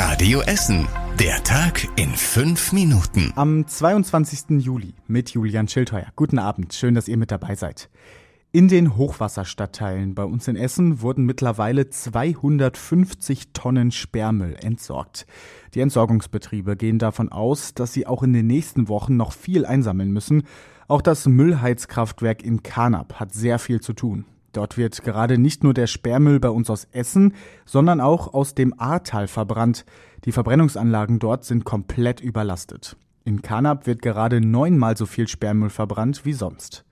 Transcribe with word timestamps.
Radio 0.00 0.42
Essen. 0.42 0.86
Der 1.18 1.42
Tag 1.42 1.88
in 1.96 2.10
fünf 2.10 2.72
Minuten. 2.72 3.32
Am 3.34 3.66
22. 3.66 4.64
Juli 4.64 4.94
mit 5.08 5.30
Julian 5.30 5.66
Schildheuer. 5.66 6.06
Guten 6.14 6.38
Abend, 6.38 6.72
schön, 6.72 6.94
dass 6.94 7.08
ihr 7.08 7.16
mit 7.16 7.32
dabei 7.32 7.56
seid. 7.56 7.90
In 8.52 8.68
den 8.68 8.96
Hochwasserstadtteilen 8.96 10.14
bei 10.14 10.22
uns 10.22 10.46
in 10.46 10.54
Essen 10.54 11.02
wurden 11.02 11.26
mittlerweile 11.26 11.90
250 11.90 13.52
Tonnen 13.52 13.90
Sperrmüll 13.90 14.54
entsorgt. 14.62 15.26
Die 15.74 15.80
Entsorgungsbetriebe 15.80 16.76
gehen 16.76 17.00
davon 17.00 17.32
aus, 17.32 17.74
dass 17.74 17.92
sie 17.92 18.06
auch 18.06 18.22
in 18.22 18.32
den 18.32 18.46
nächsten 18.46 18.86
Wochen 18.86 19.16
noch 19.16 19.32
viel 19.32 19.66
einsammeln 19.66 20.12
müssen. 20.12 20.44
Auch 20.86 21.02
das 21.02 21.26
Müllheizkraftwerk 21.26 22.44
in 22.44 22.62
Kanab 22.62 23.14
hat 23.14 23.34
sehr 23.34 23.58
viel 23.58 23.80
zu 23.80 23.94
tun. 23.94 24.26
Dort 24.52 24.78
wird 24.78 25.02
gerade 25.02 25.38
nicht 25.38 25.62
nur 25.62 25.74
der 25.74 25.86
Sperrmüll 25.86 26.40
bei 26.40 26.50
uns 26.50 26.70
aus 26.70 26.88
Essen, 26.92 27.34
sondern 27.64 28.00
auch 28.00 28.32
aus 28.32 28.54
dem 28.54 28.78
Ahrtal 28.78 29.28
verbrannt. 29.28 29.84
Die 30.24 30.32
Verbrennungsanlagen 30.32 31.18
dort 31.18 31.44
sind 31.44 31.64
komplett 31.64 32.20
überlastet. 32.20 32.96
In 33.24 33.42
Kanab 33.42 33.86
wird 33.86 34.00
gerade 34.00 34.40
neunmal 34.40 34.96
so 34.96 35.04
viel 35.04 35.28
Sperrmüll 35.28 35.70
verbrannt 35.70 36.24
wie 36.24 36.32
sonst. 36.32 36.84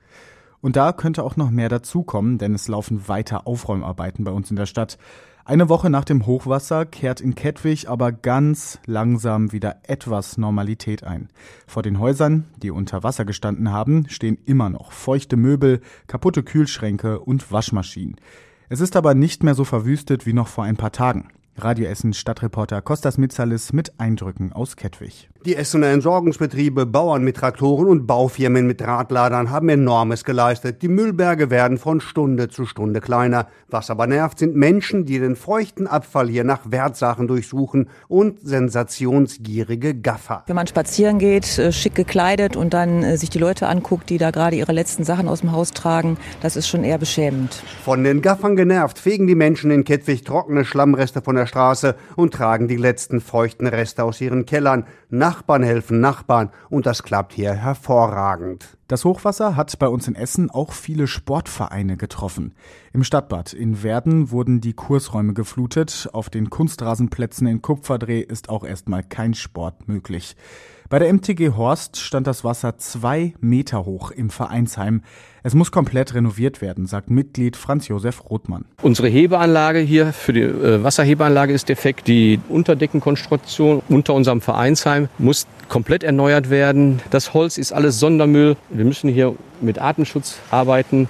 Und 0.61 0.77
da 0.77 0.93
könnte 0.93 1.23
auch 1.23 1.37
noch 1.37 1.51
mehr 1.51 1.69
dazukommen, 1.69 2.39
denn 2.39 2.55
es 2.55 2.69
laufen 2.69 3.09
weiter 3.09 3.47
Aufräumarbeiten 3.47 4.25
bei 4.25 4.33
uns 4.33 4.51
in 4.51 4.57
der 4.57 4.67
Stadt. 4.67 4.99
Eine 5.49 5.69
Woche 5.69 5.91
nach 5.91 6.05
dem 6.05 6.27
Hochwasser 6.27 6.87
kehrt 6.87 7.21
in 7.21 7.37
Kettwig 7.37 7.89
aber 7.89 8.11
ganz 8.11 8.81
langsam 8.85 9.53
wieder 9.53 9.77
etwas 9.85 10.39
Normalität 10.39 11.05
ein. 11.05 11.29
Vor 11.69 11.85
den 11.85 12.01
Häusern, 12.01 12.47
die 12.57 12.73
unter 12.73 13.05
Wasser 13.05 13.25
gestanden 13.25 13.71
haben, 13.71 14.09
stehen 14.09 14.39
immer 14.45 14.71
noch 14.71 14.91
feuchte 14.91 15.37
Möbel, 15.37 15.83
kaputte 16.09 16.43
Kühlschränke 16.43 17.21
und 17.21 17.53
Waschmaschinen. 17.53 18.17
Es 18.69 18.81
ist 18.81 18.97
aber 18.97 19.15
nicht 19.15 19.45
mehr 19.45 19.55
so 19.55 19.63
verwüstet 19.63 20.27
wie 20.27 20.33
noch 20.33 20.49
vor 20.49 20.65
ein 20.65 20.77
paar 20.77 20.91
Tagen. 20.91 21.29
Radio 21.57 21.87
Essen 21.87 22.13
Stadtreporter 22.13 22.83
Kostas 22.83 23.17
Mitzalis 23.17 23.73
mit 23.73 24.01
Eindrücken 24.01 24.53
aus 24.53 24.75
Kettwig. 24.75 25.29
Die 25.47 25.55
Essener 25.55 25.91
Entsorgungsbetriebe, 25.91 26.87
Bauern 26.87 27.23
mit 27.23 27.37
Traktoren 27.37 27.87
und 27.87 28.05
Baufirmen 28.09 28.67
mit 28.67 28.83
Radladern 28.83 29.49
haben 29.49 29.69
enormes 29.69 30.25
geleistet. 30.25 30.83
Die 30.83 30.89
Müllberge 30.89 31.51
werden 31.51 31.79
von 31.79 32.01
Stunde 32.01 32.49
zu 32.49 32.67
Stunde 32.67 33.01
kleiner. 33.01 33.47
Was 33.69 33.89
aber 33.89 34.09
nervt, 34.09 34.41
sind 34.41 34.57
Menschen, 34.57 35.05
die 35.05 35.21
den 35.21 35.37
feuchten 35.37 35.87
Abfall 35.87 36.29
hier 36.29 36.43
nach 36.43 36.73
Wertsachen 36.73 37.29
durchsuchen 37.29 37.89
und 38.09 38.41
sensationsgierige 38.41 39.95
Gaffer. 39.95 40.43
Wenn 40.49 40.57
man 40.57 40.67
spazieren 40.67 41.21
geht, 41.21 41.59
äh, 41.59 41.71
schick 41.71 41.95
gekleidet 41.95 42.57
und 42.57 42.75
dann 42.75 43.05
äh, 43.05 43.17
sich 43.17 43.31
die 43.31 43.39
Leute 43.39 43.69
anguckt, 43.69 44.11
die 44.11 44.19
da 44.19 44.33
gerade 44.33 44.57
ihre 44.57 44.73
letzten 44.73 45.05
Sachen 45.05 45.29
aus 45.29 45.43
dem 45.43 45.53
Haus 45.53 45.71
tragen, 45.71 46.17
das 46.41 46.57
ist 46.57 46.67
schon 46.67 46.83
eher 46.83 46.99
beschämend. 46.99 47.63
Von 47.85 48.03
den 48.03 48.21
Gaffern 48.21 48.57
genervt 48.57 48.99
fegen 48.99 49.29
die 49.29 49.37
Menschen 49.37 49.71
in 49.71 49.85
Kettwig 49.85 50.25
trockene 50.25 50.65
Schlammreste 50.65 51.23
von 51.23 51.37
der 51.37 51.47
Straße 51.47 51.95
und 52.17 52.35
tragen 52.35 52.67
die 52.67 52.79
letzten 52.79 53.21
feuchten 53.21 53.69
Reste 53.69 54.03
aus 54.03 54.21
ihren 54.21 54.45
Kellern. 54.45 54.87
Nachbarn 55.45 55.63
helfen 55.63 56.01
Nachbarn 56.01 56.51
und 56.69 56.87
das 56.87 57.03
klappt 57.03 57.33
hier 57.33 57.53
hervorragend. 57.53 58.76
Das 58.89 59.05
Hochwasser 59.05 59.57
hat 59.57 59.77
bei 59.81 59.89
uns 59.89 60.07
in 60.07 60.15
Essen 60.15 60.49
auch 60.49 60.71
viele 60.71 61.09
Sportvereine 61.09 61.97
getroffen. 61.97 62.55
Im 62.93 63.03
Stadtbad 63.03 63.53
in 63.53 63.83
Werden 63.83 64.31
wurden 64.31 64.61
die 64.61 64.75
Kursräume 64.75 65.35
geflutet, 65.35 66.09
auf 66.13 66.31
den 66.31 66.51
Kunstrasenplätzen 66.51 67.49
in 67.49 67.63
Kupferdreh 67.63 68.21
ist 68.21 68.49
auch 68.49 68.63
erstmal 68.63 69.03
kein 69.03 69.35
Sport 69.35 69.89
möglich. 69.89 70.37
Bei 70.89 71.01
der 71.01 71.13
MTG 71.13 71.51
Horst 71.57 71.97
stand 71.97 72.29
das 72.29 72.45
Wasser 72.45 72.79
zwei 72.79 73.35
Meter 73.41 73.85
hoch 73.85 74.13
im 74.13 74.31
Vereinsheim. 74.31 75.03
Es 75.43 75.53
muss 75.55 75.73
komplett 75.73 76.15
renoviert 76.15 76.61
werden, 76.61 76.87
sagt 76.87 77.11
Mitglied 77.11 77.57
Franz 77.57 77.89
Josef 77.89 78.31
Rothmann. 78.31 78.67
Unsere 78.83 79.09
Hebeanlage 79.09 79.81
hier 79.81 80.13
für 80.13 80.33
die 80.33 80.43
äh, 80.43 80.83
Wasserhebeanlage 80.85 81.53
ist 81.53 81.69
defekt. 81.69 82.07
Die 82.07 82.39
Unterdeckenkonstruktion 82.49 83.83
unter 83.89 84.15
unserem 84.15 84.41
Vereinsheim 84.41 85.09
muss 85.19 85.49
komplett 85.69 86.05
erneuert 86.05 86.51
werden. 86.51 87.01
Das 87.11 87.35
Holz 87.35 87.59
ist 87.59 87.73
alles 87.73 87.99
Sondermüll. 87.99 88.57
Wir 88.77 88.85
müssen 88.85 89.09
hier 89.09 89.35
mit 89.63 89.79
Artenschutz 89.79 90.39
arbeiten, 90.51 91.09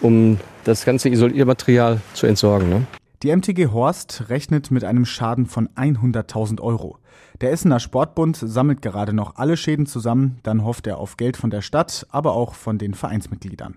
um 0.00 0.38
das 0.64 0.84
ganze 0.86 1.10
Isoliermaterial 1.10 2.00
zu 2.14 2.26
entsorgen. 2.26 2.70
Ne? 2.70 2.86
Die 3.22 3.34
MTG 3.34 3.66
Horst 3.66 4.30
rechnet 4.30 4.70
mit 4.70 4.82
einem 4.82 5.04
Schaden 5.04 5.46
von 5.46 5.68
100.000 5.76 6.60
Euro. 6.60 6.98
Der 7.42 7.52
Essener 7.52 7.80
Sportbund 7.80 8.36
sammelt 8.36 8.80
gerade 8.82 9.12
noch 9.12 9.36
alle 9.36 9.56
Schäden 9.56 9.84
zusammen, 9.84 10.38
dann 10.42 10.64
hofft 10.64 10.86
er 10.86 10.98
auf 10.98 11.16
Geld 11.16 11.36
von 11.36 11.50
der 11.50 11.60
Stadt, 11.60 12.06
aber 12.10 12.32
auch 12.32 12.54
von 12.54 12.78
den 12.78 12.94
Vereinsmitgliedern. 12.94 13.76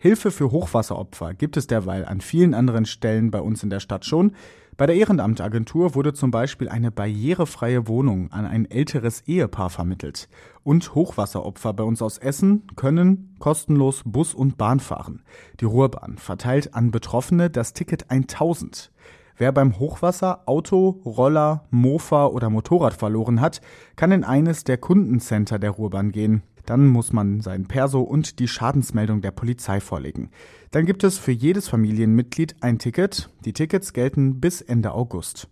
Hilfe 0.00 0.30
für 0.30 0.52
Hochwasseropfer 0.52 1.34
gibt 1.34 1.56
es 1.56 1.66
derweil 1.66 2.04
an 2.04 2.20
vielen 2.20 2.54
anderen 2.54 2.86
Stellen 2.86 3.32
bei 3.32 3.40
uns 3.40 3.64
in 3.64 3.70
der 3.70 3.80
Stadt 3.80 4.04
schon. 4.04 4.30
Bei 4.76 4.86
der 4.86 4.94
Ehrenamtagentur 4.94 5.96
wurde 5.96 6.12
zum 6.14 6.30
Beispiel 6.30 6.68
eine 6.68 6.92
barrierefreie 6.92 7.88
Wohnung 7.88 8.30
an 8.30 8.46
ein 8.46 8.70
älteres 8.70 9.22
Ehepaar 9.22 9.70
vermittelt. 9.70 10.28
Und 10.62 10.94
Hochwasseropfer 10.94 11.72
bei 11.72 11.82
uns 11.82 12.00
aus 12.00 12.18
Essen 12.18 12.68
können 12.76 13.34
kostenlos 13.40 14.02
Bus 14.04 14.34
und 14.34 14.56
Bahn 14.56 14.78
fahren. 14.78 15.24
Die 15.58 15.64
Ruhrbahn 15.64 16.16
verteilt 16.16 16.74
an 16.74 16.92
Betroffene 16.92 17.50
das 17.50 17.72
Ticket 17.72 18.08
1000. 18.08 18.92
Wer 19.36 19.50
beim 19.50 19.80
Hochwasser 19.80 20.42
Auto, 20.46 21.00
Roller, 21.04 21.64
Mofa 21.70 22.26
oder 22.26 22.50
Motorrad 22.50 22.94
verloren 22.94 23.40
hat, 23.40 23.60
kann 23.96 24.12
in 24.12 24.22
eines 24.22 24.62
der 24.62 24.78
Kundencenter 24.78 25.58
der 25.58 25.70
Ruhrbahn 25.70 26.12
gehen. 26.12 26.42
Dann 26.68 26.86
muss 26.86 27.14
man 27.14 27.40
sein 27.40 27.64
Perso 27.64 28.02
und 28.02 28.38
die 28.38 28.46
Schadensmeldung 28.46 29.22
der 29.22 29.30
Polizei 29.30 29.80
vorlegen. 29.80 30.28
Dann 30.70 30.84
gibt 30.84 31.02
es 31.02 31.16
für 31.16 31.32
jedes 31.32 31.66
Familienmitglied 31.66 32.56
ein 32.60 32.78
Ticket. 32.78 33.30
Die 33.46 33.54
Tickets 33.54 33.94
gelten 33.94 34.38
bis 34.38 34.60
Ende 34.60 34.92
August. 34.92 35.48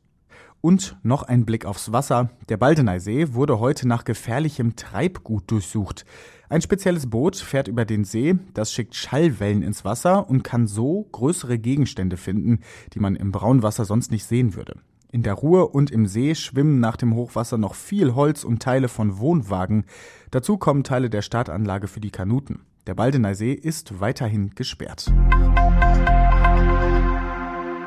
Und 0.61 0.99
noch 1.03 1.23
ein 1.23 1.47
Blick 1.47 1.65
aufs 1.65 1.91
Wasser. 1.91 2.29
Der 2.51 2.59
Baldeneysee 2.59 3.33
wurde 3.33 3.61
heute 3.61 3.89
nach 3.89 4.05
gefährlichem 4.05 4.77
Treibgut 4.77 5.51
durchsucht. 5.51 6.05
Ein 6.51 6.61
spezielles 6.61 7.09
Boot 7.09 7.37
fährt 7.37 7.69
über 7.69 7.87
den 7.87 8.05
See, 8.05 8.37
das 8.53 8.75
schickt 8.75 8.95
Schallwellen 8.95 9.63
ins 9.63 9.87
Wasser 9.87 10.29
und 10.29 10.45
kann 10.45 10.67
so 10.67 11.09
größere 11.13 11.59
Gegenstände 11.59 12.19
finden, 12.19 12.61
die 12.93 13.01
man 13.01 13.17
im 13.17 13.33
Braunwasser 13.33 13.87
sonst 13.87 14.11
nicht 14.11 14.27
sehen 14.27 14.55
würde. 14.55 14.75
In 15.17 15.23
der 15.23 15.33
Ruhr 15.33 15.75
und 15.75 15.91
im 15.91 16.07
See 16.07 16.35
schwimmen 16.35 16.79
nach 16.79 16.99
dem 16.99 17.15
Hochwasser 17.15 17.57
noch 17.57 17.75
viel 17.75 18.15
Holz 18.15 18.45
und 18.45 18.63
Teile 18.63 18.87
von 18.87 19.17
Wohnwagen. 19.17 19.87
Dazu 20.31 20.59
kommen 20.59 20.85
Teile 20.85 21.09
der 21.09 21.23
Startanlage 21.23 21.89
für 21.89 22.01
die 22.01 22.11
Kanuten. 22.11 22.67
Der 22.87 22.95
Baldeneysee 22.95 23.55
ist 23.55 23.99
weiterhin 23.99 24.51
gesperrt. 24.55 25.11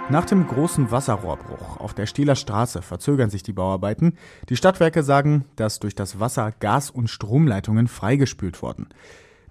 Nach 0.09 0.25
dem 0.25 0.47
großen 0.47 0.89
Wasserrohrbruch 0.89 1.77
auf 1.77 1.93
der 1.93 2.07
Stieler 2.07 2.33
Straße 2.33 2.81
verzögern 2.81 3.29
sich 3.29 3.43
die 3.43 3.53
Bauarbeiten. 3.53 4.17
Die 4.49 4.55
Stadtwerke 4.55 5.03
sagen, 5.03 5.45
dass 5.55 5.77
durch 5.77 5.93
das 5.93 6.19
Wasser 6.19 6.51
Gas- 6.59 6.89
und 6.89 7.11
Stromleitungen 7.11 7.87
freigespült 7.87 8.63
wurden. 8.63 8.87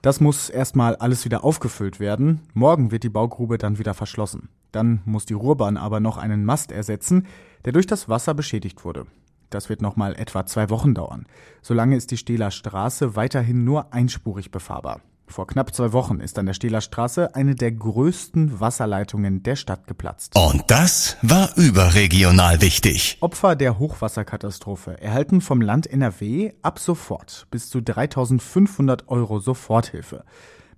Das 0.03 0.21
muss 0.21 0.51
erstmal 0.51 0.97
alles 0.97 1.25
wieder 1.25 1.45
aufgefüllt 1.45 2.01
werden. 2.01 2.41
Morgen 2.55 2.91
wird 2.91 3.05
die 3.05 3.09
Baugrube 3.09 3.57
dann 3.57 3.79
wieder 3.79 3.95
verschlossen. 3.95 4.49
Dann 4.73 5.01
muss 5.05 5.27
die 5.27 5.35
Ruhrbahn 5.35 5.77
aber 5.77 6.01
noch 6.01 6.17
einen 6.17 6.45
Mast 6.45 6.73
ersetzen, 6.73 7.27
der 7.65 7.73
durch 7.73 7.87
das 7.87 8.09
Wasser 8.09 8.35
beschädigt 8.35 8.85
wurde. 8.85 9.07
Das 9.51 9.69
wird 9.69 9.81
nochmal 9.81 10.15
etwa 10.15 10.45
zwei 10.47 10.69
Wochen 10.71 10.95
dauern. 10.95 11.27
Solange 11.63 11.97
ist 11.97 12.11
die 12.11 12.19
Stehler 12.19 12.51
Straße 12.51 13.17
weiterhin 13.17 13.65
nur 13.65 13.93
einspurig 13.95 14.51
befahrbar. 14.51 15.01
Vor 15.31 15.47
knapp 15.47 15.75
zwei 15.75 15.93
Wochen 15.93 16.21
ist 16.21 16.39
an 16.39 16.47
der 16.47 16.55
Stehler 16.55 16.81
Straße 16.81 17.35
eine 17.35 17.55
der 17.55 17.73
größten 17.73 18.61
Wasserleitungen 18.61 19.43
der 19.43 19.57
Stadt 19.57 19.87
geplatzt. 19.87 20.35
Und 20.37 20.65
das 20.69 21.19
war 21.23 21.51
überregional 21.57 22.63
wichtig. 22.63 23.19
Opfer 23.21 23.55
der 23.55 23.79
Hochwasserkatastrophe 23.79 25.01
erhalten 25.01 25.41
vom 25.41 25.61
Land 25.61 25.87
NRW 25.87 26.53
ab 26.63 26.79
sofort 26.79 27.47
bis 27.51 27.69
zu 27.69 27.83
3500 27.83 29.09
Euro 29.09 29.39
Soforthilfe. 29.39 30.25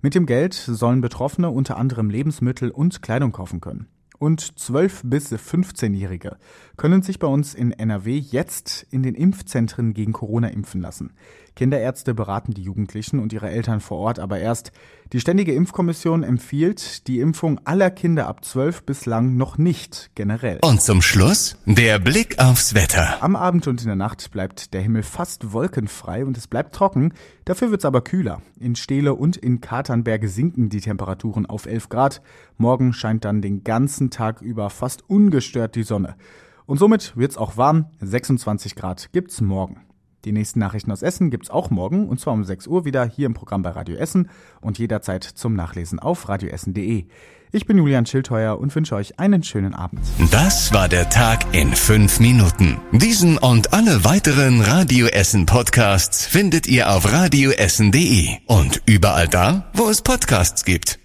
Mit 0.03 0.15
dem 0.15 0.25
Geld 0.25 0.55
sollen 0.55 1.01
Betroffene 1.01 1.51
unter 1.51 1.77
anderem 1.77 2.09
Lebensmittel 2.09 2.71
und 2.71 3.03
Kleidung 3.03 3.31
kaufen 3.31 3.61
können 3.61 3.87
und 4.21 4.59
12 4.59 5.01
bis 5.05 5.33
15-Jährige 5.33 6.37
können 6.77 7.01
sich 7.01 7.17
bei 7.17 7.25
uns 7.25 7.55
in 7.55 7.71
NRW 7.71 8.17
jetzt 8.17 8.85
in 8.91 9.01
den 9.01 9.15
Impfzentren 9.15 9.95
gegen 9.95 10.13
Corona 10.13 10.49
impfen 10.49 10.79
lassen. 10.79 11.13
Kinderärzte 11.55 12.13
beraten 12.13 12.53
die 12.53 12.63
Jugendlichen 12.63 13.19
und 13.19 13.33
ihre 13.33 13.49
Eltern 13.49 13.81
vor 13.81 13.97
Ort 13.97 14.19
aber 14.19 14.39
erst. 14.39 14.71
Die 15.13 15.19
Ständige 15.19 15.53
Impfkommission 15.53 16.23
empfiehlt 16.23 17.07
die 17.07 17.19
Impfung 17.19 17.59
aller 17.65 17.91
Kinder 17.91 18.27
ab 18.27 18.45
12 18.45 18.83
bislang 18.83 19.35
noch 19.35 19.57
nicht 19.57 20.11
generell. 20.15 20.59
Und 20.61 20.81
zum 20.81 21.01
Schluss 21.01 21.57
der 21.65 21.99
Blick 21.99 22.39
aufs 22.39 22.73
Wetter. 22.73 23.21
Am 23.21 23.35
Abend 23.35 23.67
und 23.67 23.81
in 23.81 23.87
der 23.87 23.95
Nacht 23.95 24.31
bleibt 24.31 24.73
der 24.73 24.81
Himmel 24.81 25.03
fast 25.03 25.51
wolkenfrei 25.51 26.25
und 26.25 26.37
es 26.37 26.47
bleibt 26.47 26.73
trocken. 26.73 27.13
Dafür 27.43 27.71
wird 27.71 27.81
es 27.81 27.85
aber 27.85 28.01
kühler. 28.01 28.41
In 28.59 28.75
Steele 28.75 29.13
und 29.13 29.35
in 29.35 29.59
Katernberge 29.59 30.29
sinken 30.29 30.69
die 30.69 30.81
Temperaturen 30.81 31.45
auf 31.45 31.65
11 31.65 31.89
Grad. 31.89 32.21
Morgen 32.57 32.93
scheint 32.93 33.25
dann 33.25 33.41
den 33.41 33.63
ganzen 33.63 34.09
Tag 34.09 34.41
über 34.41 34.69
fast 34.69 35.09
ungestört 35.09 35.75
die 35.75 35.83
Sonne. 35.83 36.15
Und 36.65 36.77
somit 36.77 37.17
wird's 37.17 37.35
auch 37.35 37.57
warm. 37.57 37.87
26 37.99 38.75
Grad 38.75 39.11
gibt's 39.11 39.41
morgen. 39.41 39.81
Die 40.25 40.31
nächsten 40.31 40.59
Nachrichten 40.59 40.91
aus 40.91 41.01
Essen 41.01 41.31
gibt's 41.31 41.49
auch 41.49 41.69
morgen 41.69 42.07
und 42.07 42.19
zwar 42.19 42.33
um 42.33 42.43
6 42.43 42.67
Uhr 42.67 42.85
wieder 42.85 43.05
hier 43.05 43.25
im 43.25 43.33
Programm 43.33 43.63
bei 43.63 43.71
Radio 43.71 43.95
Essen 43.95 44.29
und 44.61 44.77
jederzeit 44.77 45.23
zum 45.23 45.55
Nachlesen 45.55 45.99
auf 45.99 46.29
radioessen.de. 46.29 47.05
Ich 47.53 47.65
bin 47.65 47.77
Julian 47.77 48.05
Schildheuer 48.05 48.57
und 48.57 48.73
wünsche 48.73 48.95
euch 48.95 49.19
einen 49.19 49.43
schönen 49.43 49.73
Abend. 49.73 49.99
Das 50.31 50.73
war 50.73 50.87
der 50.87 51.09
Tag 51.09 51.53
in 51.53 51.73
fünf 51.73 52.21
Minuten. 52.21 52.79
Diesen 52.93 53.37
und 53.37 53.73
alle 53.73 54.05
weiteren 54.05 54.61
Radio 54.61 55.07
Essen 55.07 55.45
Podcasts 55.45 56.25
findet 56.25 56.67
ihr 56.67 56.89
auf 56.89 57.11
radioessen.de 57.11 58.37
und 58.45 58.81
überall 58.85 59.27
da, 59.27 59.69
wo 59.73 59.89
es 59.89 60.01
Podcasts 60.01 60.63
gibt. 60.63 61.00